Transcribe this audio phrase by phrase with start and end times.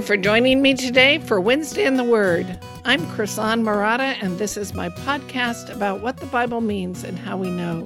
[0.00, 2.58] You for joining me today for Wednesday in the Word.
[2.86, 7.36] I'm Krisan Marotta, and this is my podcast about what the Bible means and how
[7.36, 7.84] we know.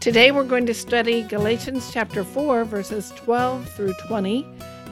[0.00, 4.44] Today we're going to study Galatians chapter 4, verses 12 through 20,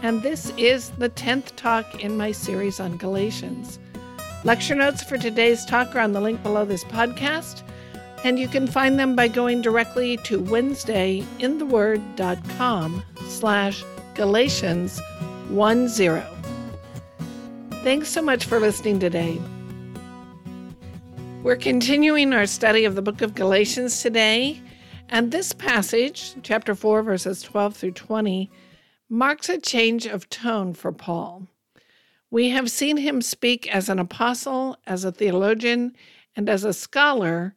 [0.03, 3.81] and this is the 10th talk in my series on Galatians.
[4.45, 7.63] Lecture notes for today's talk are on the link below this podcast,
[8.23, 13.83] and you can find them by going directly to wednesdayintheword.com slash
[14.15, 15.01] Galatians
[15.53, 16.27] 1 0.
[17.83, 19.39] Thanks so much for listening today.
[21.43, 24.63] We're continuing our study of the book of Galatians today,
[25.11, 28.51] and this passage, chapter 4, verses 12 through 20,
[29.11, 31.47] marks a change of tone for Paul.
[32.31, 35.95] We have seen him speak as an apostle, as a theologian,
[36.35, 37.55] and as a scholar,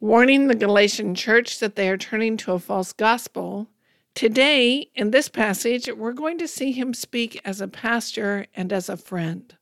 [0.00, 3.68] warning the Galatian church that they are turning to a false gospel
[4.18, 8.88] Today, in this passage, we're going to see him speak as a pastor and as
[8.88, 9.56] a friend.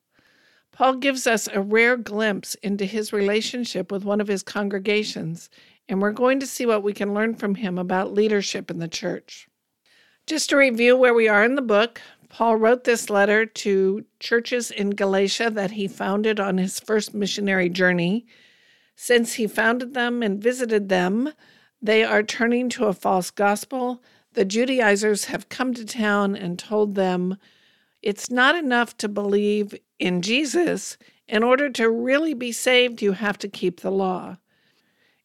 [0.72, 5.50] Paul gives us a rare glimpse into his relationship with one of his congregations,
[5.90, 8.88] and we're going to see what we can learn from him about leadership in the
[8.88, 9.46] church.
[10.27, 14.70] Just to review where we are in the book, Paul wrote this letter to churches
[14.70, 18.24] in Galatia that he founded on his first missionary journey.
[18.94, 21.34] Since he founded them and visited them,
[21.82, 24.02] they are turning to a false gospel
[24.37, 27.39] the Judaizers have come to town and told them
[28.03, 30.98] it's not enough to believe in Jesus.
[31.27, 34.37] In order to really be saved, you have to keep the law.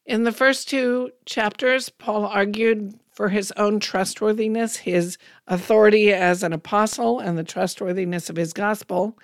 [0.06, 6.54] In the first two chapters, Paul argued for his own trustworthiness, his authority as an
[6.54, 9.16] apostle, and the trustworthiness of his gospel.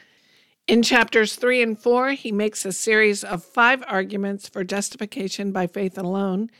[0.66, 5.66] In chapters three and four, he makes a series of five arguments for justification by
[5.66, 6.50] faith alone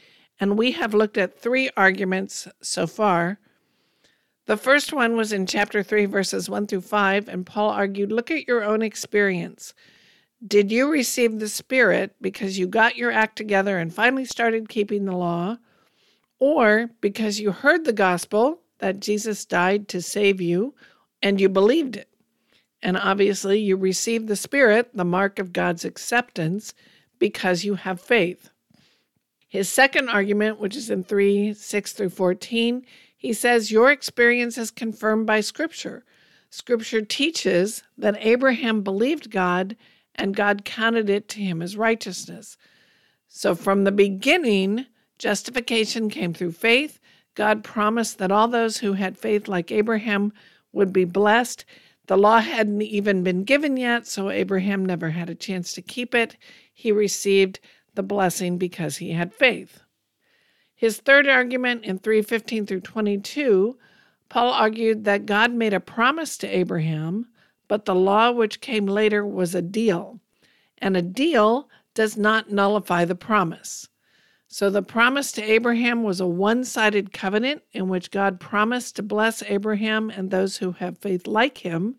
[0.40, 3.38] and we have looked at three arguments so far.
[4.46, 8.30] The first one was in chapter 3, verses 1 through 5, and Paul argued look
[8.30, 9.74] at your own experience.
[10.46, 15.04] Did you receive the Spirit because you got your act together and finally started keeping
[15.04, 15.58] the law?
[16.38, 20.74] Or because you heard the gospel that Jesus died to save you
[21.20, 22.08] and you believed it?
[22.80, 26.72] And obviously, you received the Spirit, the mark of God's acceptance,
[27.18, 28.50] because you have faith.
[29.48, 32.84] His second argument, which is in 3 6 through 14,
[33.16, 36.04] he says, Your experience is confirmed by Scripture.
[36.50, 39.76] Scripture teaches that Abraham believed God
[40.14, 42.56] and God counted it to him as righteousness.
[43.28, 44.86] So from the beginning,
[45.18, 47.00] justification came through faith.
[47.34, 50.32] God promised that all those who had faith like Abraham
[50.72, 51.64] would be blessed.
[52.06, 56.14] The law hadn't even been given yet, so Abraham never had a chance to keep
[56.14, 56.36] it.
[56.72, 57.60] He received
[57.98, 59.80] the blessing because he had faith.
[60.72, 63.76] His third argument in 315 through 22,
[64.28, 67.26] Paul argued that God made a promise to Abraham,
[67.66, 70.20] but the law which came later was a deal,
[70.78, 73.88] and a deal does not nullify the promise.
[74.46, 79.02] So the promise to Abraham was a one sided covenant in which God promised to
[79.02, 81.96] bless Abraham and those who have faith like him.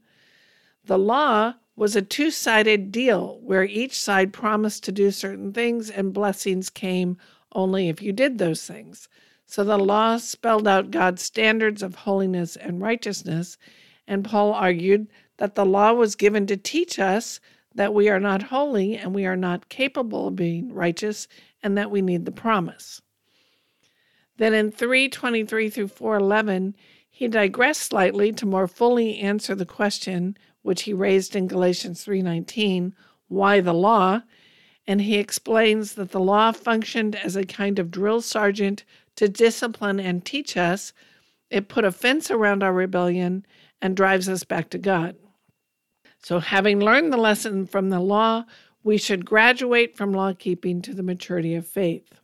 [0.86, 5.90] The law was a two sided deal where each side promised to do certain things
[5.90, 7.18] and blessings came
[7.54, 9.08] only if you did those things.
[9.46, 13.58] So the law spelled out God's standards of holiness and righteousness,
[14.06, 15.08] and Paul argued
[15.38, 17.40] that the law was given to teach us
[17.74, 21.30] that we are not holy and we are not capable of being righteous
[21.64, 23.02] and that we need the promise.
[24.36, 26.76] Then in 323 through 411,
[27.10, 32.94] he digressed slightly to more fully answer the question which he raised in Galatians 3:19,
[33.28, 34.24] why the law?
[34.88, 38.84] And he explains that the law functioned as a kind of drill sergeant
[39.16, 40.94] to discipline and teach us.
[41.50, 43.46] It put a fence around our rebellion
[43.82, 45.16] and drives us back to God.
[46.22, 48.46] So, having learned the lesson from the law,
[48.84, 52.20] we should graduate from law keeping to the maturity of faith.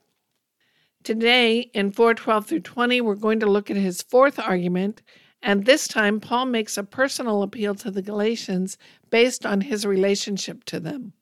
[1.03, 5.01] Today, in 412 through 20, we're going to look at his fourth argument
[5.45, 8.79] and this time, Paul makes a personal appeal to the Galatians
[9.11, 11.13] based on his relationship to them.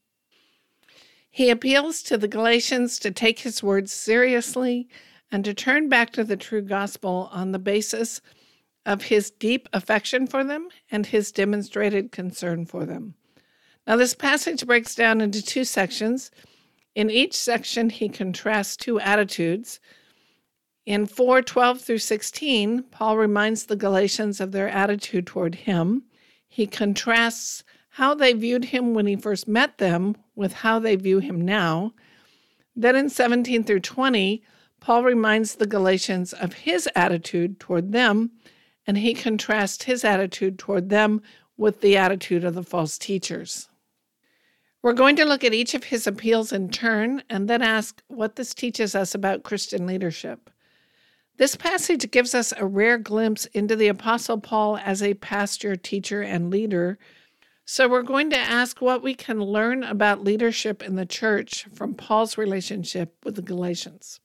[1.29, 4.87] He appeals to the Galatians to take his words seriously
[5.29, 8.21] and to turn back to the true gospel on the basis
[8.85, 13.15] of his deep affection for them and his demonstrated concern for them.
[13.85, 16.31] Now, this passage breaks down into two sections.
[16.95, 19.81] In each section, he contrasts two attitudes
[20.85, 26.03] in 4 12 through 16, Paul reminds the Galatians of their attitude toward him.
[26.47, 31.19] He contrasts how they viewed him when he first met them with how they view
[31.19, 31.93] him now.
[32.75, 34.43] Then in 17 through 20,
[34.79, 38.31] Paul reminds the Galatians of his attitude toward them,
[38.85, 41.21] and he contrasts his attitude toward them
[41.55, 43.69] with the attitude of the false teachers.
[44.81, 48.35] We're going to look at each of his appeals in turn and then ask what
[48.35, 50.49] this teaches us about Christian leadership.
[51.37, 56.21] This passage gives us a rare glimpse into the Apostle Paul as a pastor, teacher,
[56.21, 56.99] and leader.
[57.65, 61.95] So, we're going to ask what we can learn about leadership in the church from
[61.95, 64.19] Paul's relationship with the Galatians.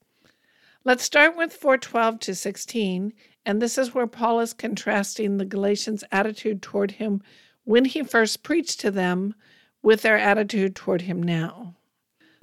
[0.84, 3.12] Let's start with 412 to 16,
[3.46, 7.22] and this is where Paul is contrasting the Galatians' attitude toward him
[7.64, 9.34] when he first preached to them
[9.82, 11.76] with their attitude toward him now.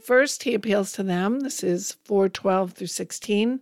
[0.01, 1.41] First, he appeals to them.
[1.41, 3.62] This is 412 through 16.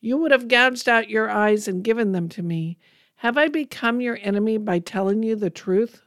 [0.00, 2.78] you would have gouged out your eyes and given them to me.
[3.16, 6.02] Have I become your enemy by telling you the truth?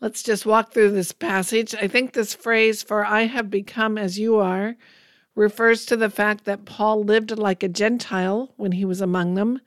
[0.00, 1.74] Let's just walk through this passage.
[1.74, 4.76] I think this phrase, for I have become as you are,
[5.34, 9.60] refers to the fact that Paul lived like a Gentile when he was among them.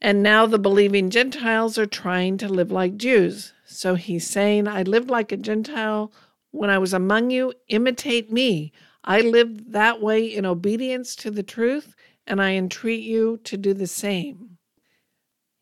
[0.00, 3.52] And now the believing Gentiles are trying to live like Jews.
[3.64, 6.12] So he's saying, I lived like a Gentile
[6.50, 7.52] when I was among you.
[7.68, 8.72] Imitate me.
[9.04, 11.94] I lived that way in obedience to the truth,
[12.26, 14.56] and I entreat you to do the same.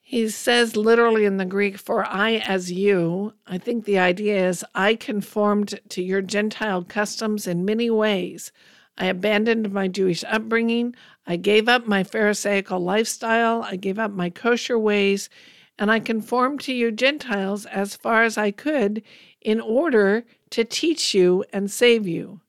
[0.01, 3.33] He says literally in the Greek, for I as you.
[3.47, 8.53] I think the idea is I conformed to your Gentile customs in many ways.
[8.99, 10.95] I abandoned my Jewish upbringing.
[11.27, 13.63] I gave up my Pharisaical lifestyle.
[13.63, 15.31] I gave up my kosher ways.
[15.79, 19.03] And I conformed to you Gentiles as far as I could
[19.41, 22.41] in order to teach you and save you.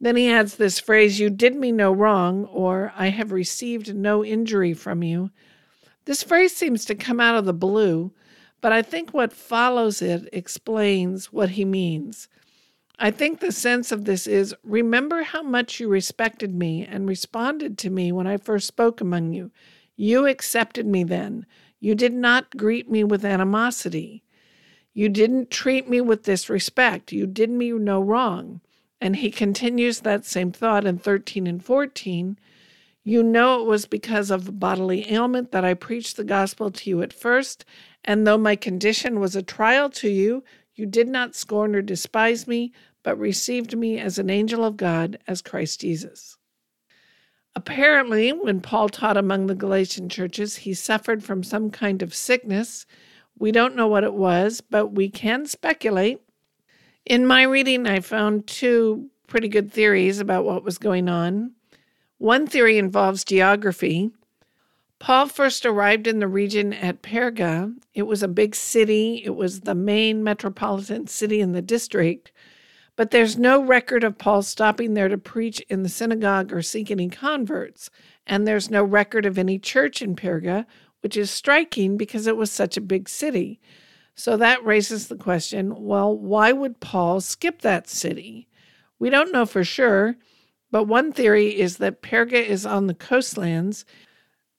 [0.00, 4.24] Then he adds this phrase, You did me no wrong, or I have received no
[4.24, 5.30] injury from you.
[6.04, 8.12] This phrase seems to come out of the blue,
[8.60, 12.28] but I think what follows it explains what he means.
[12.98, 17.76] I think the sense of this is remember how much you respected me and responded
[17.78, 19.50] to me when I first spoke among you.
[19.96, 21.46] You accepted me then.
[21.80, 24.22] You did not greet me with animosity.
[24.94, 27.12] You didn't treat me with disrespect.
[27.12, 28.60] You did me no wrong.
[29.00, 32.38] And he continues that same thought in 13 and 14.
[33.04, 37.02] You know it was because of bodily ailment that I preached the gospel to you
[37.02, 37.64] at first,
[38.04, 40.42] and though my condition was a trial to you,
[40.74, 42.72] you did not scorn or despise me,
[43.02, 46.36] but received me as an angel of God, as Christ Jesus.
[47.54, 52.84] Apparently, when Paul taught among the Galatian churches, he suffered from some kind of sickness.
[53.38, 56.20] We don't know what it was, but we can speculate
[57.06, 61.52] in my reading, I found two pretty good theories about what was going on.
[62.18, 64.10] One theory involves geography.
[64.98, 67.74] Paul first arrived in the region at Perga.
[67.94, 72.32] It was a big city, it was the main metropolitan city in the district,
[72.96, 76.90] but there's no record of Paul stopping there to preach in the synagogue or seek
[76.90, 77.90] any converts.
[78.26, 80.64] And there's no record of any church in Perga,
[81.02, 83.60] which is striking because it was such a big city.
[84.16, 88.48] So that raises the question well, why would Paul skip that city?
[88.98, 90.16] We don't know for sure,
[90.70, 93.84] but one theory is that Perga is on the coastlands.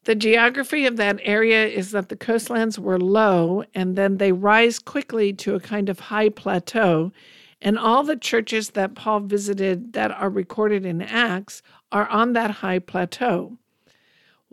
[0.04, 4.78] The geography of that area is that the coastlands were low and then they rise
[4.78, 7.12] quickly to a kind of high plateau.
[7.60, 12.52] And all the churches that Paul visited that are recorded in Acts are on that
[12.52, 13.58] high plateau.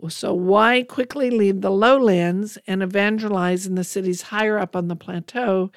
[0.09, 4.95] So, why quickly leave the lowlands and evangelize in the cities higher up on the
[4.95, 5.71] plateau?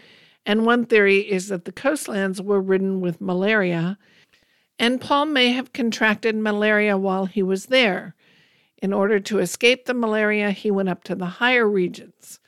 [0.44, 3.96] And one theory is that the coastlands were ridden with malaria,
[4.78, 8.14] and Paul may have contracted malaria while he was there.
[8.80, 12.38] In order to escape the malaria, he went up to the higher regions.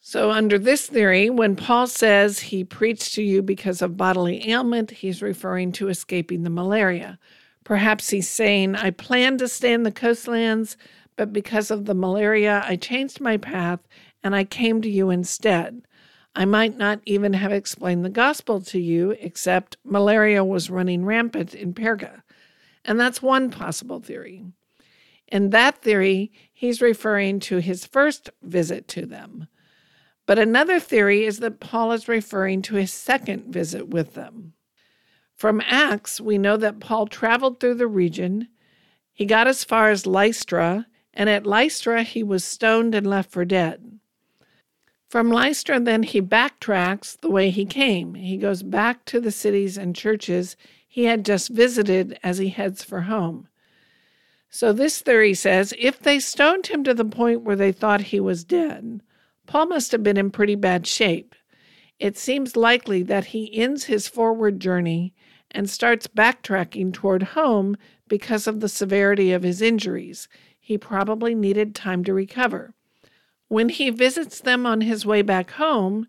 [0.00, 4.90] So, under this theory, when Paul says he preached to you because of bodily ailment,
[4.90, 7.18] he's referring to escaping the malaria.
[7.64, 10.76] Perhaps he's saying, I planned to stay in the coastlands,
[11.16, 13.80] but because of the malaria, I changed my path
[14.22, 15.82] and I came to you instead.
[16.36, 21.54] I might not even have explained the gospel to you, except malaria was running rampant
[21.54, 22.22] in Perga.
[22.84, 24.44] And that's one possible theory.
[25.28, 29.46] In that theory, he's referring to his first visit to them.
[30.26, 34.53] But another theory is that Paul is referring to his second visit with them.
[35.36, 38.48] From Acts, we know that Paul traveled through the region.
[39.12, 43.44] He got as far as Lystra, and at Lystra he was stoned and left for
[43.44, 43.98] dead.
[45.08, 48.14] From Lystra, then he backtracks the way he came.
[48.14, 50.56] He goes back to the cities and churches
[50.88, 53.48] he had just visited as he heads for home.
[54.48, 58.20] So, this theory says if they stoned him to the point where they thought he
[58.20, 59.02] was dead,
[59.46, 61.34] Paul must have been in pretty bad shape.
[61.98, 65.14] It seems likely that he ends his forward journey
[65.54, 67.76] and starts backtracking toward home
[68.08, 70.28] because of the severity of his injuries.
[70.58, 72.74] He probably needed time to recover.
[73.48, 76.06] When he visits them on his way back home,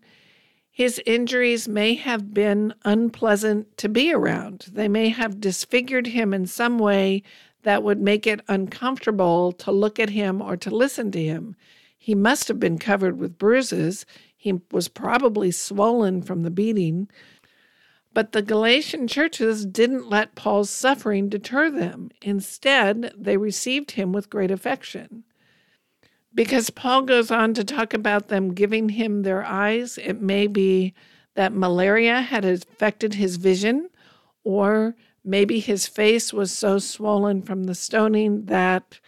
[0.70, 4.66] his injuries may have been unpleasant to be around.
[4.72, 7.22] They may have disfigured him in some way
[7.62, 11.56] that would make it uncomfortable to look at him or to listen to him.
[11.98, 14.06] He must have been covered with bruises.
[14.36, 17.08] He was probably swollen from the beating.
[18.16, 22.08] But the Galatian churches didn't let Paul's suffering deter them.
[22.22, 25.24] Instead, they received him with great affection.
[26.34, 30.94] Because Paul goes on to talk about them giving him their eyes, it may be
[31.34, 33.90] that malaria had affected his vision,
[34.44, 38.98] or maybe his face was so swollen from the stoning that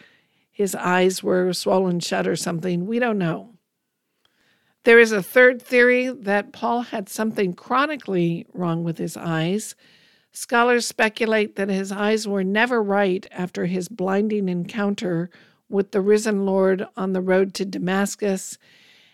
[0.51, 2.85] his eyes were swollen shut or something.
[2.85, 3.55] We don't know.
[4.89, 9.75] There is a third theory that Paul had something chronically wrong with his eyes.
[10.31, 15.29] Scholars speculate that his eyes were never right after his blinding encounter
[15.69, 18.57] with the risen Lord on the road to Damascus,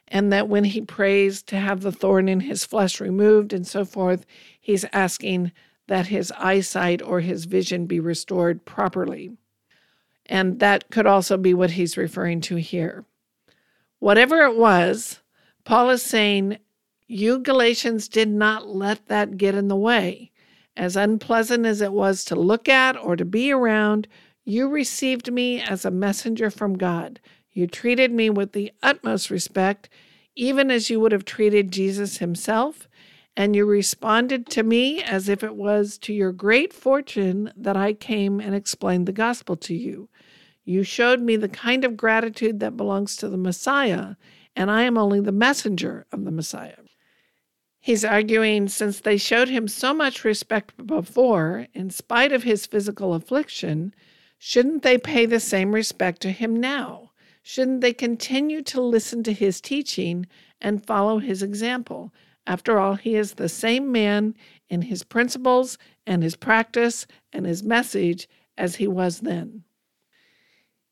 [0.07, 3.83] and that when he prays to have the thorn in his flesh removed and so
[3.83, 4.25] forth,
[4.61, 5.51] he's asking
[5.87, 9.35] that his eyesight or his vision be restored properly.
[10.25, 13.03] And that could also be what he's referring to here.
[13.99, 15.19] Whatever it was,
[15.65, 16.59] Paul is saying,
[17.07, 20.31] You Galatians did not let that get in the way.
[20.77, 24.07] As unpleasant as it was to look at or to be around,
[24.43, 27.19] you received me as a messenger from God.
[27.51, 29.89] You treated me with the utmost respect,
[30.35, 32.87] even as you would have treated Jesus himself,
[33.35, 37.93] and you responded to me as if it was to your great fortune that I
[37.93, 40.09] came and explained the gospel to you.
[40.63, 44.15] You showed me the kind of gratitude that belongs to the Messiah,
[44.55, 46.77] and I am only the messenger of the Messiah.
[47.79, 53.13] He's arguing since they showed him so much respect before, in spite of his physical
[53.13, 53.93] affliction,
[54.37, 57.11] Shouldn't they pay the same respect to him now?
[57.41, 60.27] Shouldn't they continue to listen to his teaching
[60.61, 62.13] and follow his example?
[62.47, 64.35] After all, he is the same man
[64.69, 69.63] in his principles and his practice and his message as he was then.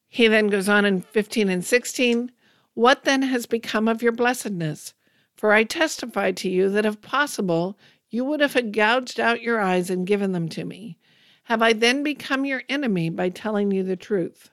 [0.08, 2.32] He then goes on in 15 and 16
[2.74, 4.94] What then has become of your blessedness?
[5.36, 7.78] For I testify to you that if possible,
[8.10, 10.98] you would have gouged out your eyes and given them to me.
[11.44, 14.50] Have I then become your enemy by telling you the truth?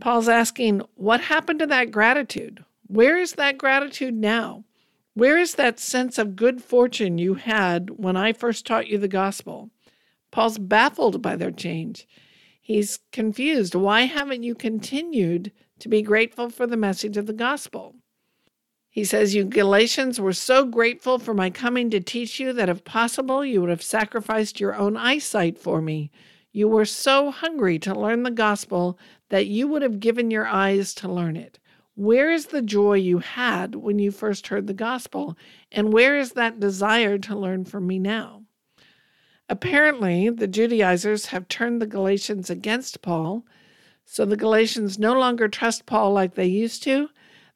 [0.00, 2.64] Paul's asking, What happened to that gratitude?
[2.86, 4.64] Where is that gratitude now?
[5.14, 9.08] Where is that sense of good fortune you had when I first taught you the
[9.08, 9.70] gospel?
[10.32, 12.06] Paul's baffled by their change.
[12.60, 13.74] He's confused.
[13.74, 15.52] Why haven't you continued
[15.84, 17.94] to be grateful for the message of the gospel?
[18.88, 22.84] He says, You Galatians were so grateful for my coming to teach you that if
[22.84, 26.10] possible, you would have sacrificed your own eyesight for me.
[26.52, 28.98] You were so hungry to learn the gospel
[29.28, 31.58] that you would have given your eyes to learn it.
[31.96, 35.36] Where is the joy you had when you first heard the gospel?
[35.70, 38.44] And where is that desire to learn from me now?
[39.50, 43.44] Apparently, the Judaizers have turned the Galatians against Paul,
[44.04, 47.08] so the Galatians no longer trust Paul like they used to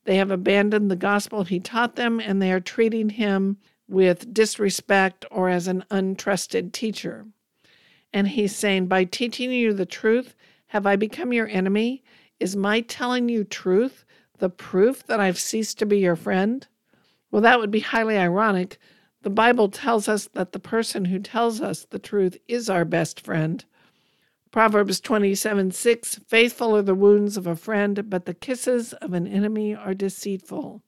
[0.08, 5.26] they have abandoned the gospel he taught them, and they are treating him with disrespect
[5.30, 7.26] or as an untrusted teacher.
[8.10, 10.34] And he's saying, By teaching you the truth,
[10.68, 12.02] have I become your enemy?
[12.40, 14.06] Is my telling you truth
[14.38, 16.66] the proof that I've ceased to be your friend?
[17.30, 18.78] Well, that would be highly ironic.
[19.20, 23.20] The Bible tells us that the person who tells us the truth is our best
[23.20, 23.62] friend.
[24.50, 29.26] Proverbs 27 6 Faithful are the wounds of a friend, but the kisses of an
[29.26, 30.82] enemy are deceitful.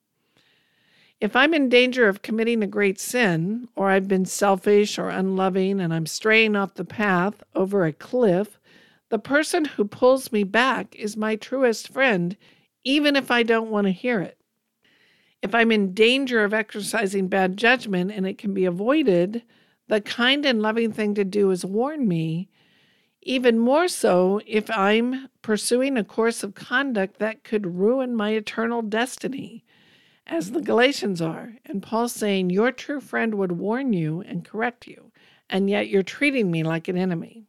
[1.21, 5.79] If I'm in danger of committing a great sin, or I've been selfish or unloving
[5.79, 8.59] and I'm straying off the path over a cliff,
[9.11, 12.39] the person who pulls me back is my truest friend,
[12.85, 14.39] even if I don't want to hear it.
[15.43, 19.43] If I'm in danger of exercising bad judgment and it can be avoided,
[19.89, 22.49] the kind and loving thing to do is warn me
[23.23, 28.83] even more so if I'm pursuing a course of conduct that could ruin my eternal
[28.83, 29.65] destiny,
[30.31, 31.57] as the Galatians are.
[31.67, 35.11] And Paul's saying, Your true friend would warn you and correct you,
[35.51, 37.45] and yet you're treating me like an enemy.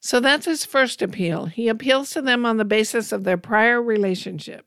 [0.00, 1.46] So that's his first appeal.
[1.46, 4.66] He appeals to them on the basis of their prior relationship.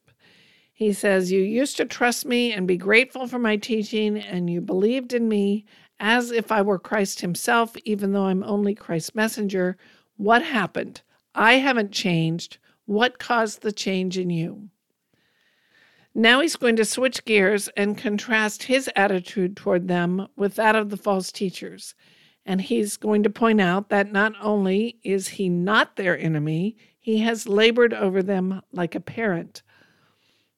[0.73, 4.61] He says, You used to trust me and be grateful for my teaching, and you
[4.61, 5.65] believed in me
[5.99, 9.77] as if I were Christ Himself, even though I'm only Christ's messenger.
[10.17, 11.01] What happened?
[11.33, 12.57] I haven't changed.
[12.85, 14.69] What caused the change in you?
[16.15, 20.89] Now he's going to switch gears and contrast his attitude toward them with that of
[20.89, 21.93] the false teachers.
[22.43, 27.19] And he's going to point out that not only is he not their enemy, he
[27.19, 29.61] has labored over them like a parent.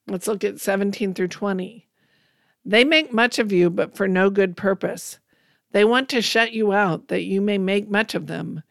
[0.08, 1.86] Let's look at 17 through 20.
[2.64, 5.19] They make much of you, but for no good purpose.
[5.72, 8.62] They want to shut you out, that you may make much of them.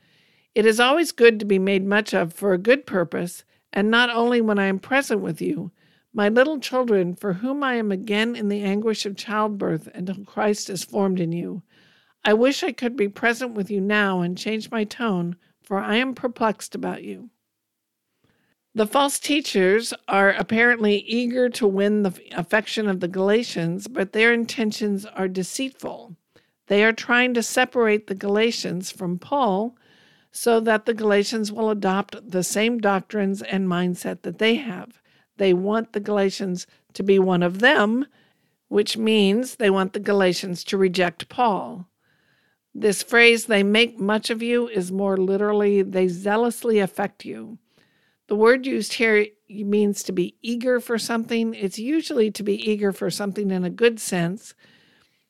[0.56, 4.10] It is always good to be made much of for a good purpose, and not
[4.10, 5.72] only when I am present with you
[6.14, 10.70] my little children, for whom I am again in the anguish of childbirth until Christ
[10.70, 11.62] is formed in you,
[12.26, 15.98] I wish I could be present with you now and change my tone, for I
[15.98, 17.30] am perplexed about you.
[18.76, 24.34] The false teachers are apparently eager to win the affection of the Galatians, but their
[24.34, 26.16] intentions are deceitful.
[26.70, 29.76] They are trying to separate the Galatians from Paul
[30.32, 35.02] so that the Galatians will adopt the same doctrines and mindset that they have.
[35.38, 38.06] They want the Galatians to be one of them,
[38.68, 41.90] which means they want the Galatians to reject Paul.
[42.76, 47.58] This phrase, they make much of you, is more literally, they zealously affect you.
[48.28, 51.56] The word used here means to be eager for something.
[51.56, 54.54] It's usually to be eager for something in a good sense.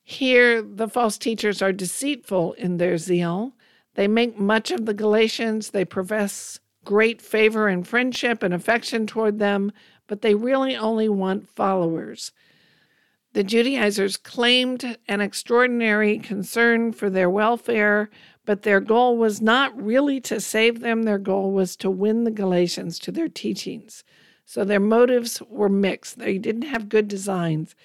[0.10, 3.54] Here, the false teachers are deceitful in their zeal.
[3.94, 5.70] They make much of the Galatians.
[5.70, 9.72] They profess great favor and friendship and affection toward them,
[10.08, 12.32] but they really only want followers.
[13.34, 18.10] The Judaizers claimed an extraordinary concern for their welfare,
[18.46, 21.04] but their goal was not really to save them.
[21.04, 24.04] Their goal was to win the Galatians to their teachings.
[24.44, 26.18] So their motives were mixed.
[26.18, 27.76] They didn't have good designs.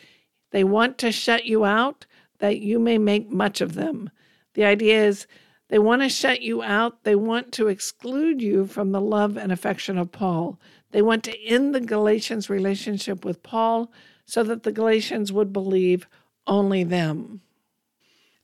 [0.53, 2.07] They want to shut you out
[2.39, 4.11] that you may make much of them.
[4.55, 5.27] The idea is
[5.69, 7.05] they want to shut you out.
[7.05, 10.61] They want to exclude you from the love and affection of Paul.
[10.91, 13.91] They want to end the Galatians' relationship with Paul
[14.25, 16.07] so that the Galatians would believe
[16.47, 17.41] only them.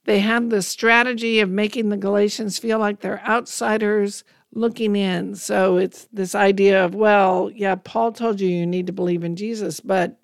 [0.05, 5.37] They have the strategy of making the Galatians feel like they're outsiders looking in.
[5.37, 9.37] So it's this idea of, well, yeah, Paul told you you need to believe in
[9.37, 10.19] Jesus, but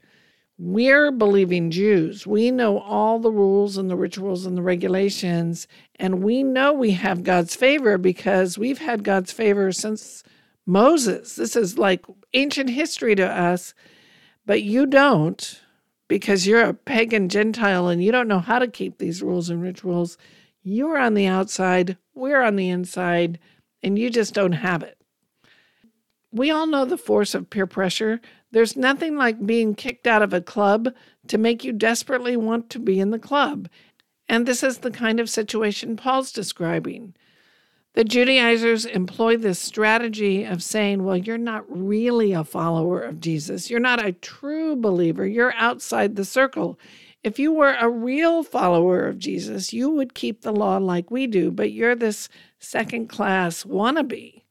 [0.59, 2.27] we're believing Jews.
[2.27, 6.93] We know all the rules and the rituals and the regulations, and we know we
[6.93, 10.23] have God's favor because we've had God's favor since
[10.65, 11.37] Moses.
[11.37, 13.75] This is like ancient history to us,
[14.47, 15.61] but you don't
[16.09, 19.61] because you're a pagan Gentile and you don't know how to keep these rules and
[19.61, 20.17] rituals.
[20.63, 23.39] You're on the outside, we're on the inside,
[23.83, 24.99] and you just don't have it.
[26.33, 28.21] We all know the force of peer pressure.
[28.57, 30.89] There's nothing like being kicked out of a club
[31.29, 33.69] to make you desperately want to be in the club.
[34.31, 37.15] And this is the kind of situation Paul's describing.
[37.93, 43.69] The Judaizers employ this strategy of saying, well, you're not really a follower of Jesus.
[43.69, 45.27] You're not a true believer.
[45.27, 46.79] You're outside the circle.
[47.23, 51.27] If you were a real follower of Jesus, you would keep the law like we
[51.27, 54.45] do, but you're this second class wannabe.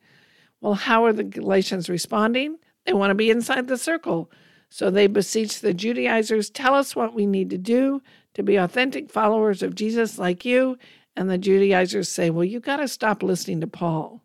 [0.61, 2.59] Well, how are the Galatians responding?
[2.85, 4.31] They want to be inside the circle.
[4.69, 8.01] So they beseech the Judaizers, tell us what we need to do
[8.33, 10.77] to be authentic followers of Jesus like you
[11.15, 14.21] and the Judaizers say, well, you got to stop listening to Paul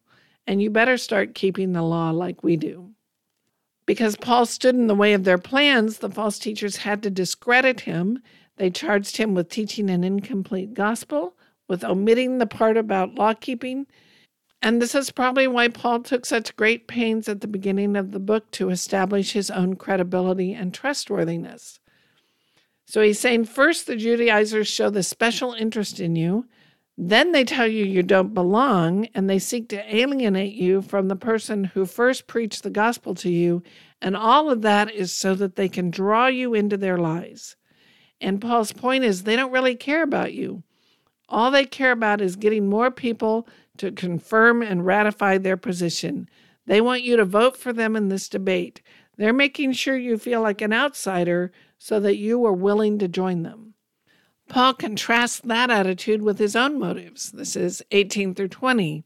[0.47, 2.91] and you better start keeping the law like we do.
[3.87, 7.81] Because Paul stood in the way of their plans, the false teachers had to discredit
[7.81, 8.21] him.
[8.57, 11.35] They charged him with teaching an incomplete gospel,
[11.69, 13.87] with omitting the part about law keeping.
[14.63, 18.21] And this is probably why Paul took such great pains at the beginning of the
[18.21, 21.81] book to establish his own credibility and trustworthiness.
[22.87, 26.47] So he's saying first, the Judaizers show the special interest in you
[27.03, 31.17] then they tell you you don't belong and they seek to alienate you from the
[31.17, 33.63] person who first preached the gospel to you.
[34.03, 37.57] And all of that is so that they can draw you into their lies.
[38.21, 40.63] And Paul's point is they don't really care about you.
[41.27, 43.49] All they care about is getting more people
[43.81, 46.29] to confirm and ratify their position.
[46.67, 48.83] They want you to vote for them in this debate.
[49.17, 53.43] They're making sure you feel like an outsider so that you are willing to join
[53.43, 53.75] them.
[54.49, 57.33] Paul contrasts that attitude with his own motives.
[57.33, 59.05] This is 18 through 20.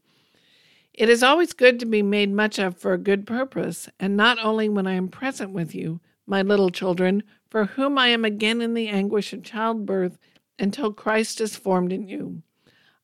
[0.93, 4.37] It is always good to be made much of for a good purpose, and not
[4.43, 8.61] only when I am present with you, my little children, for whom I am again
[8.61, 10.17] in the anguish of childbirth
[10.59, 12.41] until Christ is formed in you.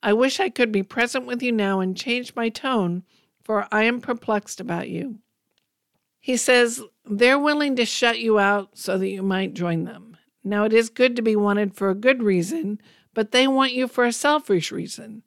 [0.03, 3.03] I wish I could be present with you now and change my tone,
[3.43, 5.19] for I am perplexed about you.
[6.19, 10.17] He says, they're willing to shut you out so that you might join them.
[10.43, 12.79] Now, it is good to be wanted for a good reason,
[13.13, 15.23] but they want you for a selfish reason.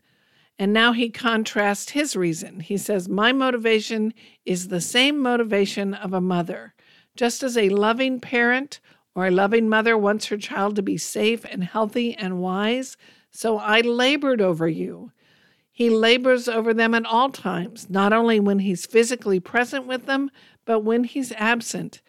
[0.58, 2.60] And now he contrasts his reason.
[2.60, 6.74] He says, My motivation is the same motivation of a mother.
[7.16, 8.80] Just as a loving parent
[9.14, 12.96] or a loving mother wants her child to be safe and healthy and wise,
[13.34, 15.10] so I labored over you.
[15.72, 20.30] He labors over them at all times, not only when he's physically present with them,
[20.64, 22.00] but when he's absent.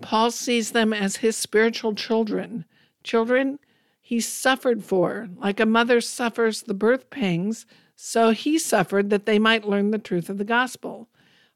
[0.00, 2.64] Paul sees them as his spiritual children.
[3.02, 3.58] Children
[4.00, 9.40] he suffered for, like a mother suffers the birth pangs, so he suffered that they
[9.40, 11.08] might learn the truth of the gospel.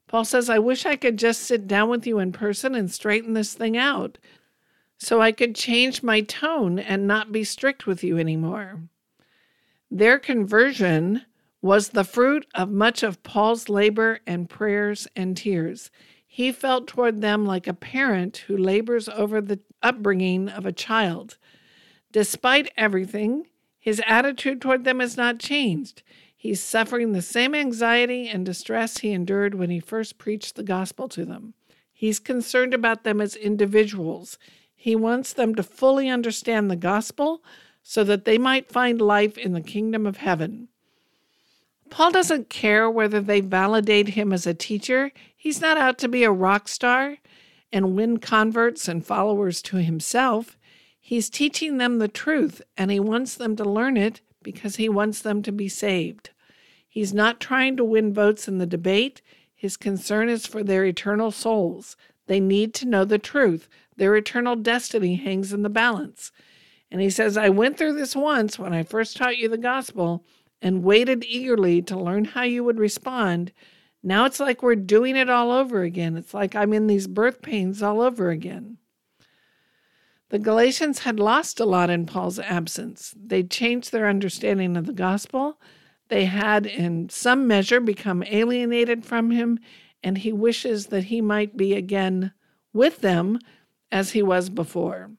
[0.07, 3.33] Paul says, I wish I could just sit down with you in person and straighten
[3.33, 4.17] this thing out
[4.97, 8.81] so I could change my tone and not be strict with you anymore.
[9.89, 11.23] Their conversion
[11.61, 15.89] was the fruit of much of Paul's labor and prayers and tears.
[16.25, 21.37] He felt toward them like a parent who labors over the upbringing of a child.
[22.11, 23.47] Despite everything,
[23.79, 26.03] his attitude toward them has not changed.
[26.35, 31.07] He's suffering the same anxiety and distress he endured when he first preached the gospel
[31.09, 31.53] to them.
[31.91, 34.37] He's concerned about them as individuals.
[34.75, 37.43] He wants them to fully understand the gospel
[37.89, 40.67] so that they might find life in the kingdom of heaven.
[41.89, 45.13] Paul doesn't care whether they validate him as a teacher.
[45.37, 47.15] He's not out to be a rock star
[47.71, 50.57] and win converts and followers to himself.
[50.99, 55.21] He's teaching them the truth, and he wants them to learn it because he wants
[55.21, 56.31] them to be saved.
[56.89, 59.21] He's not trying to win votes in the debate.
[59.55, 61.95] His concern is for their eternal souls.
[62.25, 63.69] They need to know the truth.
[63.95, 66.33] Their eternal destiny hangs in the balance.
[66.89, 70.25] And he says, I went through this once when I first taught you the gospel
[70.61, 73.51] and waited eagerly to learn how you would respond.
[74.01, 76.15] Now it's like we're doing it all over again.
[76.15, 78.77] It's like I'm in these birth pains all over again.
[80.29, 83.13] The Galatians had lost a lot in Paul's absence.
[83.17, 85.59] They'd changed their understanding of the gospel.
[86.09, 89.59] They had, in some measure, become alienated from him,
[90.03, 92.33] and he wishes that he might be again
[92.73, 93.39] with them
[93.91, 95.11] as he was before.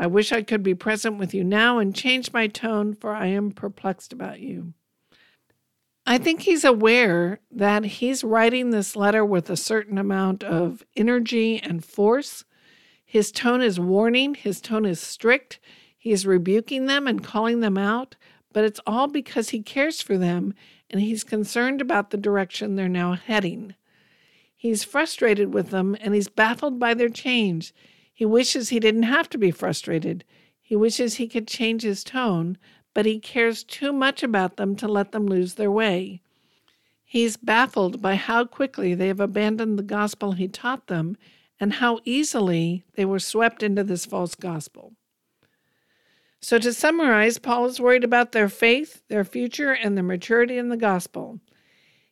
[0.00, 3.26] I wish I could be present with you now and change my tone, for I
[3.26, 4.72] am perplexed about you.
[6.06, 11.60] I think he's aware that he's writing this letter with a certain amount of energy
[11.62, 12.46] and force.
[13.04, 15.60] His tone is warning, his tone is strict.
[15.98, 18.16] He is rebuking them and calling them out,
[18.54, 20.54] but it's all because he cares for them
[20.88, 23.74] and he's concerned about the direction they're now heading.
[24.56, 27.74] He's frustrated with them and he's baffled by their change.
[28.20, 30.24] He wishes he didn't have to be frustrated.
[30.60, 32.58] He wishes he could change his tone,
[32.92, 36.20] but he cares too much about them to let them lose their way.
[37.02, 41.16] He's baffled by how quickly they have abandoned the gospel he taught them
[41.58, 44.92] and how easily they were swept into this false gospel.
[46.42, 50.68] So, to summarize, Paul is worried about their faith, their future, and their maturity in
[50.68, 51.40] the gospel.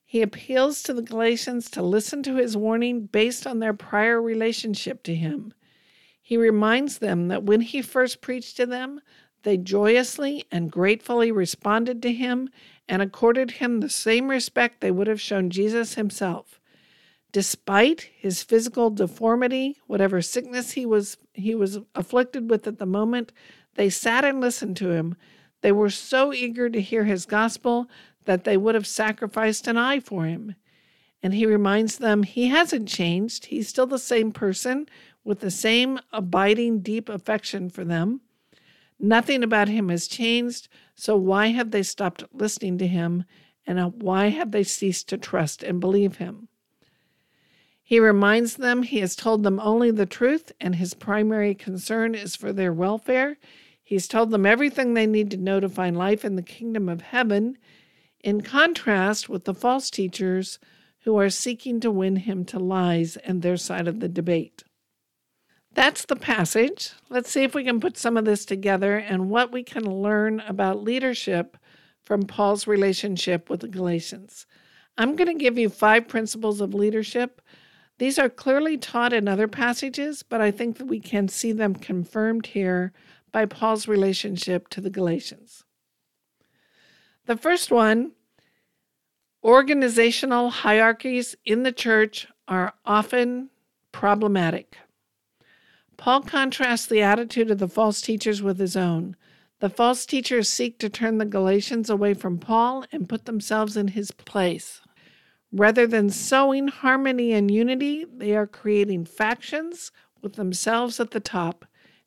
[0.06, 5.02] He appeals to the Galatians to listen to his warning based on their prior relationship
[5.02, 5.52] to him.
[6.28, 9.00] He reminds them that when he first preached to them,
[9.44, 12.50] they joyously and gratefully responded to him
[12.86, 16.60] and accorded him the same respect they would have shown Jesus himself.
[17.32, 23.32] Despite his physical deformity, whatever sickness he was he was afflicted with at the moment,
[23.76, 25.16] they sat and listened to him.
[25.62, 27.88] They were so eager to hear his gospel
[28.26, 30.56] that they would have sacrificed an eye for him.
[31.22, 33.46] And he reminds them he hasn't changed.
[33.46, 34.86] He's still the same person
[35.24, 38.20] with the same abiding deep affection for them.
[38.98, 43.24] Nothing about him has changed, so why have they stopped listening to him
[43.66, 46.48] and uh, why have they ceased to trust and believe him?
[47.82, 52.34] He reminds them he has told them only the truth and his primary concern is
[52.34, 53.38] for their welfare.
[53.82, 57.00] He's told them everything they need to know to find life in the kingdom of
[57.00, 57.56] heaven,
[58.22, 60.58] in contrast with the false teachers
[61.04, 64.64] who are seeking to win him to lies and their side of the debate.
[65.78, 66.90] That's the passage.
[67.08, 70.40] Let's see if we can put some of this together and what we can learn
[70.40, 71.56] about leadership
[72.04, 74.44] from Paul's relationship with the Galatians.
[74.96, 77.40] I'm going to give you five principles of leadership.
[77.98, 81.76] These are clearly taught in other passages, but I think that we can see them
[81.76, 82.92] confirmed here
[83.30, 85.62] by Paul's relationship to the Galatians.
[87.26, 88.14] The first one
[89.44, 93.50] organizational hierarchies in the church are often
[93.92, 94.76] problematic.
[95.98, 99.16] Paul contrasts the attitude of the false teachers with his own.
[99.58, 103.88] The false teachers seek to turn the Galatians away from Paul and put themselves in
[103.88, 104.80] his place.
[105.50, 109.90] Rather than sowing harmony and unity, they are creating factions
[110.22, 111.64] with themselves at the top,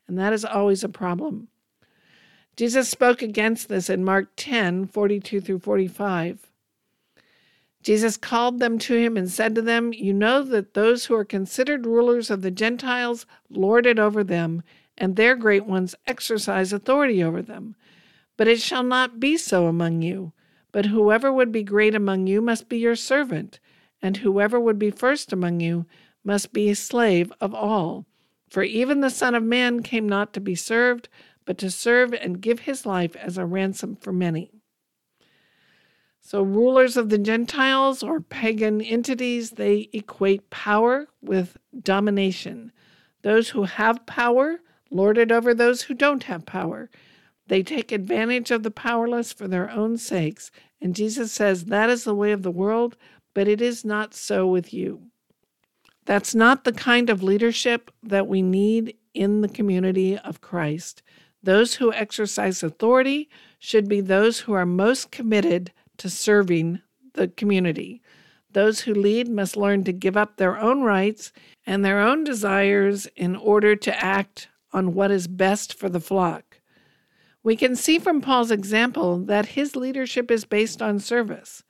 [0.08, 1.49] and that is always a problem.
[2.56, 6.51] Jesus spoke against this in Mark 10 42 through 45.
[7.82, 11.26] Jesus called them to him and said to them, You know that those who are
[11.26, 14.62] considered rulers of the Gentiles lord it over them,
[14.98, 17.76] and their great ones exercise authority over them.
[18.38, 20.34] But it shall not be so among you.
[20.72, 23.60] But whoever would be great among you must be your servant,
[24.02, 25.86] and whoever would be first among you
[26.24, 28.06] must be a slave of all.
[28.50, 31.10] For even the Son of Man came not to be served,
[31.46, 34.61] but to serve and give his life as a ransom for many.
[36.24, 42.72] So, rulers of the Gentiles or pagan entities, they equate power with domination.
[43.24, 44.60] Those who have power
[44.92, 46.90] lord it over those who don't have power.
[47.48, 50.52] They take advantage of the powerless for their own sakes.
[50.80, 52.98] And Jesus says that is the way of the world,
[53.34, 55.02] but it is not so with you.
[56.06, 61.02] That's not the kind of leadership that we need in the community of Christ.
[61.44, 63.30] Those who exercise authority
[63.60, 66.82] should be those who are most committed to serving
[67.14, 68.02] the community.
[68.54, 71.32] Those who lead must learn to give up their own rights
[71.66, 76.60] and their own desires in order to act on what is best for the flock.
[77.44, 81.64] We can see from Paul's example that his leadership is based on service.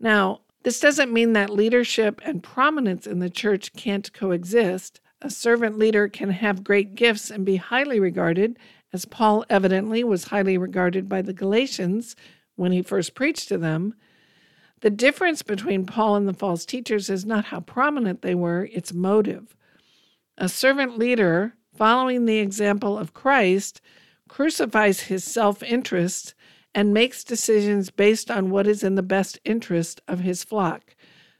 [0.00, 5.00] Now, this doesn't mean that leadership and prominence in the church can't coexist.
[5.20, 8.58] A servant leader can have great gifts and be highly regarded,
[8.94, 12.16] as Paul evidently was highly regarded by the Galatians
[12.58, 13.94] when he first preached to them.
[14.80, 18.92] The difference between Paul and the false teachers is not how prominent they were, it's
[18.92, 19.56] motive.
[20.36, 23.80] A servant leader following the example of Christ,
[24.28, 26.34] crucifies his self interest
[26.74, 30.96] and makes decisions based on what is in the best interest of his flock.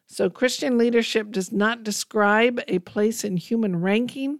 [0.07, 4.39] So, Christian leadership does not describe a place in human ranking,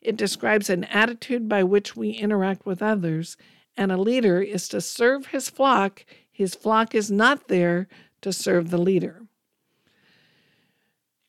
[0.00, 3.36] it describes an attitude by which we interact with others.
[3.78, 6.04] And a leader is to serve his flock.
[6.30, 7.86] His flock is not there
[8.22, 9.22] to serve the leader.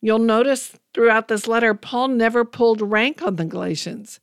[0.02, 4.18] You'll notice throughout this letter, Paul never pulled rank on the Galatians.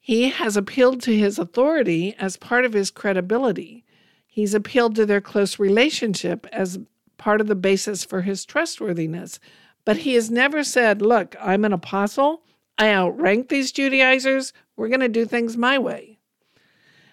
[0.00, 3.84] He has appealed to his authority as part of his credibility.
[4.26, 6.80] He's appealed to their close relationship as
[7.16, 9.38] part of the basis for his trustworthiness.
[9.84, 12.42] But he has never said, Look, I'm an apostle.
[12.76, 14.52] I outrank these Judaizers.
[14.74, 16.11] We're going to do things my way.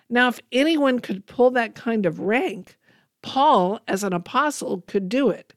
[0.10, 2.78] Now, if anyone could pull that kind of rank,
[3.22, 5.54] Paul, as an apostle, could do it.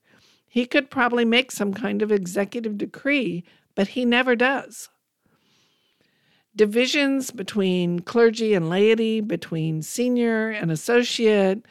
[0.47, 4.91] He could probably make some kind of executive decree, but he never does.
[6.55, 11.65] Divisions between clergy and laity, between senior and associate,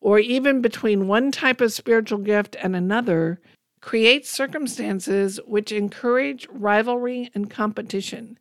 [0.00, 3.40] or even between one type of spiritual gift and another
[3.82, 8.38] create circumstances which encourage rivalry and competition.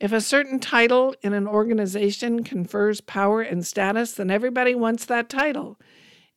[0.00, 5.28] If a certain title in an organization confers power and status, then everybody wants that
[5.28, 5.78] title.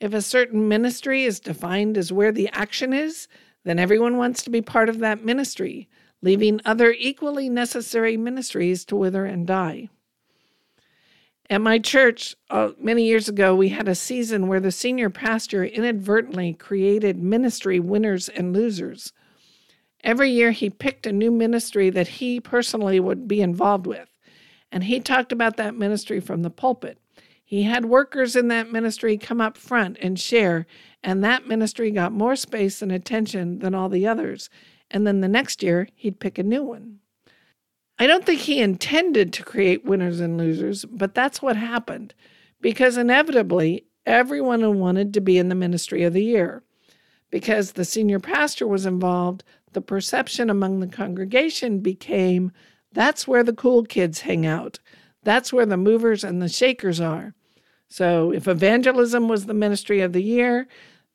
[0.01, 3.29] If a certain ministry is defined as where the action is,
[3.63, 5.87] then everyone wants to be part of that ministry,
[6.21, 9.87] leaving other equally necessary ministries to wither and die.
[11.49, 15.63] At my church, uh, many years ago, we had a season where the senior pastor
[15.63, 19.13] inadvertently created ministry winners and losers.
[20.03, 24.09] Every year, he picked a new ministry that he personally would be involved with,
[24.71, 26.99] and he talked about that ministry from the pulpit.
[27.43, 30.65] He had workers in that ministry come up front and share,
[31.03, 34.49] and that ministry got more space and attention than all the others.
[34.89, 36.99] And then the next year, he'd pick a new one.
[37.99, 42.13] I don't think he intended to create winners and losers, but that's what happened
[42.59, 46.63] because inevitably everyone wanted to be in the ministry of the year.
[47.29, 52.51] Because the senior pastor was involved, the perception among the congregation became
[52.91, 54.79] that's where the cool kids hang out.
[55.23, 57.33] That's where the movers and the shakers are.
[57.89, 60.67] So if evangelism was the ministry of the year,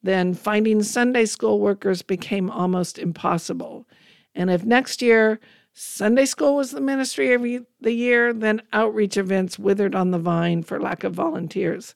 [0.03, 3.87] then finding Sunday school workers became almost impossible.
[4.35, 5.41] And if next year
[5.73, 7.43] Sunday school was the ministry of
[7.81, 11.95] the year, then outreach events withered on the vine for lack of volunteers.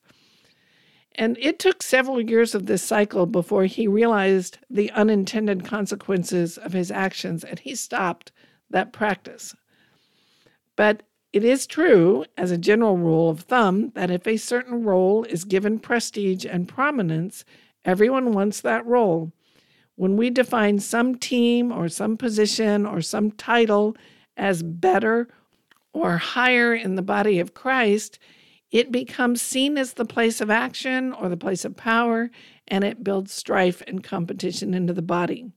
[1.15, 6.73] And it took several years of this cycle before he realized the unintended consequences of
[6.73, 8.33] his actions and he stopped
[8.71, 9.55] that practice.
[10.77, 15.25] But it is true, as a general rule of thumb, that if a certain role
[15.25, 17.45] is given prestige and prominence,
[17.85, 19.33] everyone wants that role.
[19.97, 23.97] When we define some team or some position or some title
[24.37, 25.29] as better
[25.93, 28.19] or higher in the body of Christ,
[28.73, 32.31] it becomes seen as the place of action or the place of power,
[32.67, 35.53] and it builds strife and competition into the body.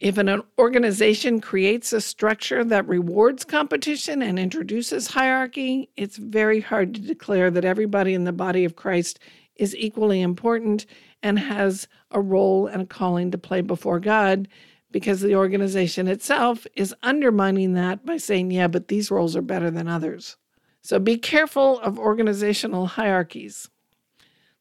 [0.00, 6.94] If an organization creates a structure that rewards competition and introduces hierarchy, it's very hard
[6.94, 9.18] to declare that everybody in the body of Christ
[9.56, 10.86] is equally important
[11.22, 14.48] and has a role and a calling to play before God
[14.90, 19.70] because the organization itself is undermining that by saying, yeah, but these roles are better
[19.70, 20.36] than others.
[20.80, 23.68] So be careful of organizational hierarchies.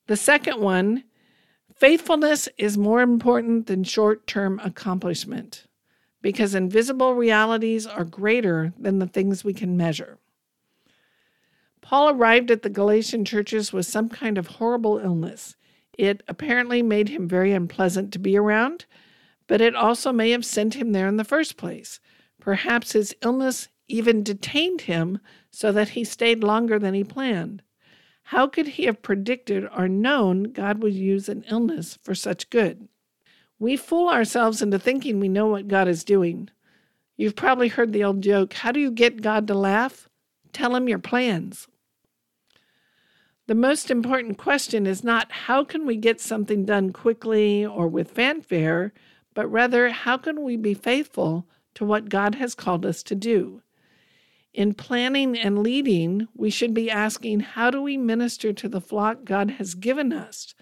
[0.07, 1.03] The second one
[1.77, 5.67] Faithfulness is more important than short term accomplishment
[6.23, 10.17] because invisible realities are greater than the things we can measure.
[11.81, 15.55] Paul arrived at the Galatian churches with some kind of horrible illness.
[15.95, 18.85] It apparently made him very unpleasant to be around,
[19.45, 21.99] but it also may have sent him there in the first place.
[22.39, 25.19] Perhaps his illness even detained him
[25.51, 27.61] so that he stayed longer than he planned.
[28.23, 32.87] How could he have predicted or known God would use an illness for such good?
[33.59, 36.49] We fool ourselves into thinking we know what God is doing.
[37.15, 40.09] You've probably heard the old joke how do you get God to laugh?
[40.51, 41.67] Tell him your plans.
[43.47, 48.11] The most important question is not how can we get something done quickly or with
[48.11, 48.91] fanfare,
[49.33, 53.61] but rather how can we be faithful to what God has called us to do?
[54.53, 59.23] In planning and leading, we should be asking how do we minister to the flock
[59.23, 60.55] God has given us?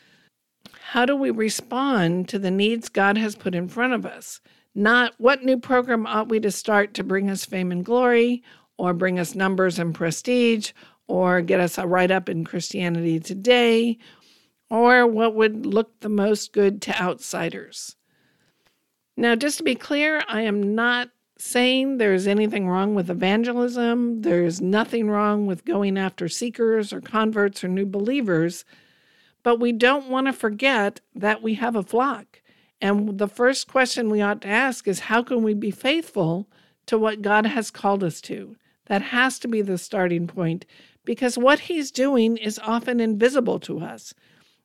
[0.89, 4.41] How do we respond to the needs God has put in front of us?
[4.73, 8.43] Not what new program ought we to start to bring us fame and glory,
[8.77, 10.71] or bring us numbers and prestige,
[11.07, 13.97] or get us a write up in Christianity Today,
[14.69, 17.95] or what would look the most good to outsiders.
[19.15, 24.21] Now, just to be clear, I am not saying there's anything wrong with evangelism.
[24.21, 28.63] There's nothing wrong with going after seekers or converts or new believers.
[29.43, 32.41] But we don't want to forget that we have a flock.
[32.81, 36.47] And the first question we ought to ask is how can we be faithful
[36.87, 38.55] to what God has called us to?
[38.85, 40.65] That has to be the starting point
[41.03, 44.13] because what He's doing is often invisible to us.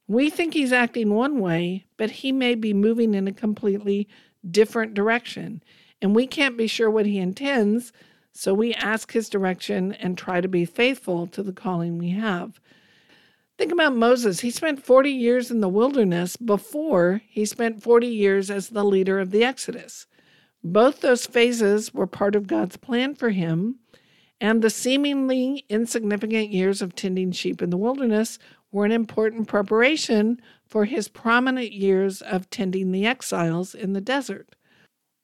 [0.07, 4.09] We think He's acting one way, but He may be moving in a completely
[4.49, 5.63] different direction
[6.03, 7.93] and we can't be sure what he intends,
[8.33, 12.61] so we ask his direction and try to be faithful to the calling we have.
[13.59, 14.41] Think about Moses.
[14.41, 19.21] He spent 40 years in the wilderness before he spent 40 years as the leader
[19.21, 20.07] of the Exodus.
[20.65, 23.81] Both those phases were part of God's plan for him,
[24.41, 28.39] and the seemingly insignificant years of tending sheep in the wilderness
[28.73, 34.55] were an important preparation for his prominent years of tending the exiles in the desert.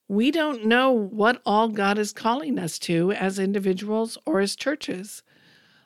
[0.08, 5.24] We don't know what all God is calling us to as individuals or as churches.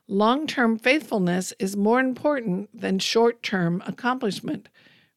[0.06, 4.68] Long term faithfulness is more important than short term accomplishment.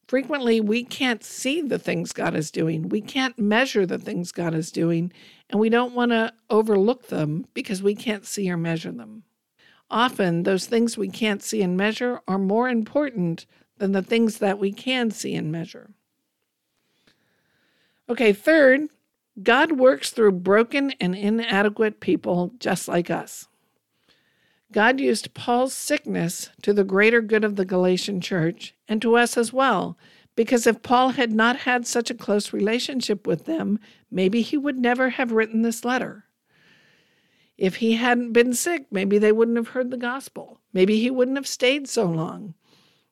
[0.08, 2.90] Frequently, we can't see the things God is doing.
[2.90, 5.12] We can't measure the things God is doing,
[5.50, 9.24] and we don't want to overlook them because we can't see or measure them.
[9.90, 13.46] Often, those things we can't see and measure are more important
[13.78, 15.92] than the things that we can see and measure.
[18.10, 18.90] Okay, third,
[19.42, 23.48] God works through broken and inadequate people just like us.
[24.72, 29.38] God used Paul's sickness to the greater good of the Galatian church and to us
[29.38, 29.98] as well,
[30.36, 34.78] because if Paul had not had such a close relationship with them, maybe he would
[34.78, 36.26] never have written this letter.
[37.56, 40.60] If he hadn't been sick, maybe they wouldn't have heard the gospel.
[40.74, 42.56] Maybe he wouldn't have stayed so long.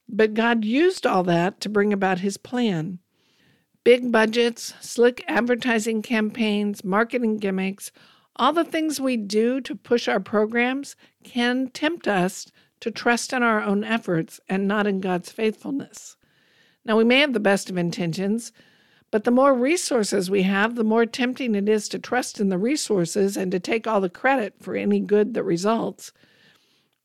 [0.10, 3.00] But God used all that to bring about his plan.
[3.84, 7.92] Big budgets, slick advertising campaigns, marketing gimmicks,
[8.36, 13.42] all the things we do to push our programs can tempt us to trust in
[13.42, 16.16] our own efforts and not in God's faithfulness.
[16.86, 18.52] Now, we may have the best of intentions,
[19.10, 22.58] but the more resources we have, the more tempting it is to trust in the
[22.58, 26.12] resources and to take all the credit for any good that results.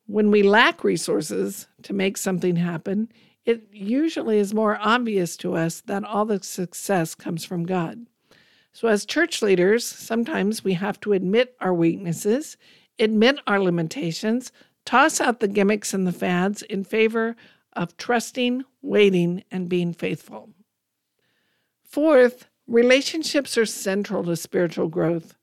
[0.06, 3.08] When we lack resources to make something happen,
[3.46, 8.06] it usually is more obvious to us that all the success comes from God.
[8.72, 12.58] So, as church leaders, sometimes we have to admit our weaknesses,
[12.98, 14.52] admit our limitations,
[14.84, 17.36] toss out the gimmicks and the fads in favor
[17.72, 20.50] of trusting, waiting, and being faithful.
[21.84, 25.34] Fourth, relationships are central to spiritual growth.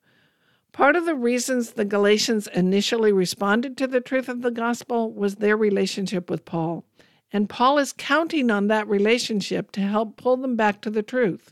[0.73, 5.35] Part of the reasons the Galatians initially responded to the truth of the gospel was
[5.35, 6.83] their relationship with Paul.
[7.33, 11.51] And Paul is counting on that relationship to help pull them back to the truth.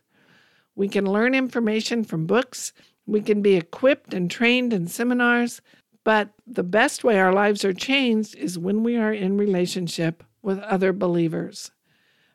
[0.76, 2.72] We can learn information from books,
[3.08, 5.60] we can be equipped and trained in seminars,
[6.04, 10.60] but the best way our lives are changed is when we are in relationship with
[10.60, 11.72] other believers.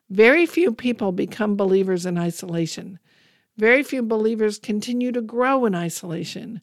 [0.09, 2.99] Very few people become believers in isolation.
[3.57, 6.61] Very few believers continue to grow in isolation.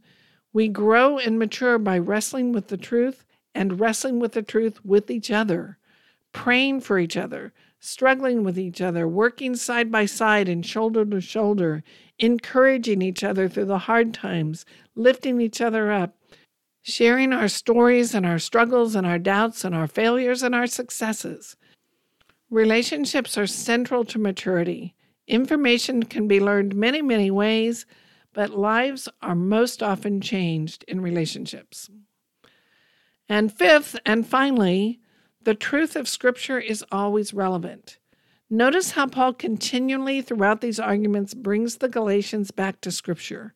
[0.53, 3.25] We grow and mature by wrestling with the truth
[3.55, 5.79] and wrestling with the truth with each other,
[6.35, 11.21] praying for each other, struggling with each other, working side by side and shoulder to
[11.21, 11.83] shoulder,
[12.19, 16.19] encouraging each other through the hard times, lifting each other up,
[16.83, 21.57] sharing our stories and our struggles and our doubts and our failures and our successes.
[22.51, 24.95] Relationships are central to maturity.
[25.27, 27.87] Information can be learned many, many ways,
[28.35, 31.89] but lives are most often changed in relationships.
[33.29, 35.01] And fifth, and finally,
[35.45, 37.99] the truth of Scripture is always relevant.
[38.51, 43.55] Notice how Paul continually throughout these arguments brings the Galatians back to Scripture.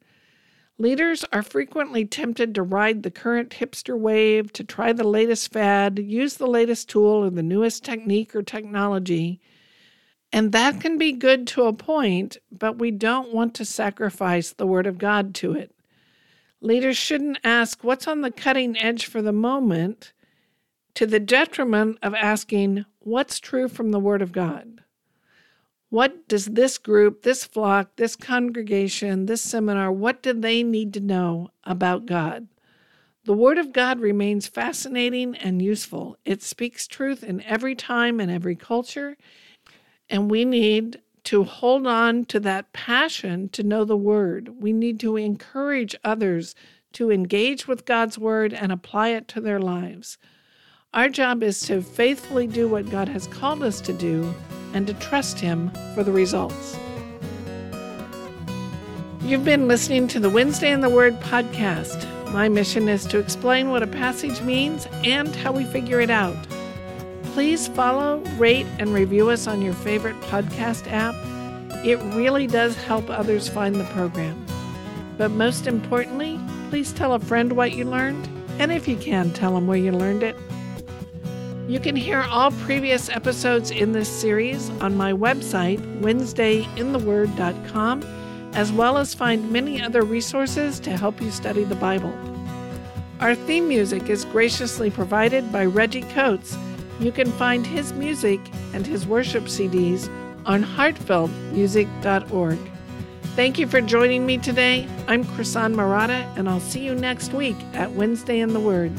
[0.79, 5.99] Leaders are frequently tempted to ride the current hipster wave, to try the latest fad,
[5.99, 9.41] use the latest tool or the newest technique or technology.
[10.33, 14.67] And that can be good to a point, but we don't want to sacrifice the
[14.67, 15.75] Word of God to it.
[16.61, 20.13] Leaders shouldn't ask what's on the cutting edge for the moment
[20.99, 24.83] to the detriment of asking what's true from the Word of God.
[25.91, 31.01] What does this group, this flock, this congregation, this seminar, what do they need to
[31.01, 32.49] know about God?
[33.27, 36.17] The Word of God remains fascinating and useful.
[36.25, 39.17] It speaks truth in every time and every culture,
[40.11, 44.61] and we need to hold on to that passion to know the Word.
[44.61, 46.57] We need to encourage others
[46.95, 50.19] to engage with God's Word and apply it to their lives.
[50.95, 54.35] Our job is to faithfully do what God has called us to do
[54.73, 56.79] and to trust Him for the results.
[59.21, 62.07] You've been listening to the Wednesday in the Word podcast.
[62.33, 66.35] My mission is to explain what a passage means and how we figure it out.
[67.35, 71.15] Please follow, rate, and review us on your favorite podcast app.
[71.85, 74.43] It really does help others find the program.
[75.19, 78.27] But most importantly, please tell a friend what you learned,
[78.59, 80.35] and if you can, tell them where you learned it.
[81.69, 88.03] You can hear all previous episodes in this series on my website, WednesdayInTheWord.com,
[88.55, 92.15] as well as find many other resources to help you study the Bible.
[93.21, 96.57] Our theme music is graciously provided by Reggie Coates.
[97.01, 98.41] You can find his music
[98.73, 100.09] and his worship CDs
[100.47, 102.59] on heartfeltmusic.org.
[103.37, 104.89] Thank you for joining me today.
[105.07, 108.91] I'm Krisan Marotta, and I'll see you next week at Wednesday in the Word.